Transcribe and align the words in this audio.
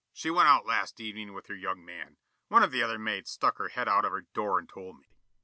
She 0.13 0.31
went 0.31 0.47
out 0.49 0.65
last 0.65 0.99
evening 0.99 1.31
with 1.31 1.45
her 1.45 1.53
young 1.55 1.85
man. 1.85 2.17
One 2.47 2.63
of 2.63 2.71
the 2.71 2.81
other 2.81 2.97
maids 2.97 3.29
stuck 3.29 3.59
her 3.59 3.69
head 3.69 3.87
out 3.87 4.03
of 4.03 4.11
her 4.11 4.21
door 4.33 4.57
and 4.57 4.67
told 4.67 4.97
me." 4.97 5.05